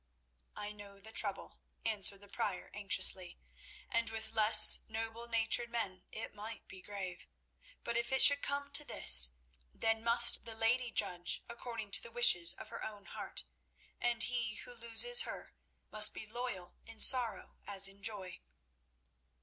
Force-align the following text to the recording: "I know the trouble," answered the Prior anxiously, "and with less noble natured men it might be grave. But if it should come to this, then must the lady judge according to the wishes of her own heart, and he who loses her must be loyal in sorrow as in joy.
"I 0.55 0.71
know 0.71 0.99
the 0.99 1.11
trouble," 1.11 1.59
answered 1.85 2.21
the 2.21 2.27
Prior 2.27 2.71
anxiously, 2.73 3.37
"and 3.87 4.09
with 4.09 4.33
less 4.33 4.79
noble 4.87 5.27
natured 5.27 5.69
men 5.69 6.05
it 6.11 6.33
might 6.33 6.67
be 6.67 6.81
grave. 6.81 7.27
But 7.83 7.95
if 7.97 8.11
it 8.11 8.23
should 8.23 8.41
come 8.41 8.71
to 8.71 8.83
this, 8.83 9.29
then 9.75 10.03
must 10.03 10.43
the 10.45 10.55
lady 10.55 10.89
judge 10.89 11.43
according 11.47 11.91
to 11.91 12.01
the 12.01 12.09
wishes 12.09 12.53
of 12.53 12.69
her 12.69 12.83
own 12.83 13.05
heart, 13.05 13.43
and 13.99 14.23
he 14.23 14.55
who 14.65 14.73
loses 14.73 15.21
her 15.21 15.53
must 15.91 16.15
be 16.15 16.25
loyal 16.25 16.73
in 16.83 16.99
sorrow 16.99 17.57
as 17.67 17.87
in 17.87 18.01
joy. 18.01 18.41